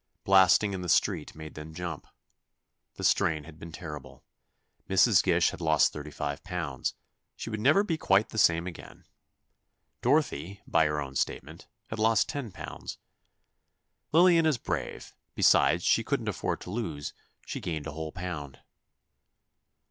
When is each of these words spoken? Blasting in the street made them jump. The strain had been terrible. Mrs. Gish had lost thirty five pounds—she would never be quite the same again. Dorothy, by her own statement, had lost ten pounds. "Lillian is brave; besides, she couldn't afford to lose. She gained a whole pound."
Blasting 0.23 0.73
in 0.73 0.81
the 0.81 0.89
street 0.89 1.35
made 1.35 1.53
them 1.53 1.75
jump. 1.75 2.07
The 2.95 3.03
strain 3.03 3.43
had 3.43 3.59
been 3.59 3.71
terrible. 3.71 4.23
Mrs. 4.89 5.21
Gish 5.21 5.51
had 5.51 5.61
lost 5.61 5.93
thirty 5.93 6.09
five 6.09 6.43
pounds—she 6.43 7.49
would 7.51 7.59
never 7.59 7.83
be 7.83 7.99
quite 7.99 8.29
the 8.29 8.39
same 8.39 8.65
again. 8.65 9.05
Dorothy, 10.01 10.59
by 10.65 10.87
her 10.87 10.99
own 10.99 11.13
statement, 11.15 11.67
had 11.91 11.99
lost 11.99 12.27
ten 12.29 12.51
pounds. 12.51 12.97
"Lillian 14.11 14.47
is 14.47 14.57
brave; 14.57 15.13
besides, 15.35 15.83
she 15.83 16.03
couldn't 16.03 16.29
afford 16.29 16.61
to 16.61 16.71
lose. 16.71 17.13
She 17.45 17.59
gained 17.61 17.85
a 17.85 17.91
whole 17.91 18.11
pound." 18.11 18.59